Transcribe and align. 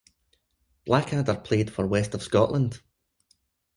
Blackadder 0.83 1.35
played 1.43 1.71
for 1.71 1.85
West 1.85 2.15
of 2.15 2.23
Scotland. 2.23 2.81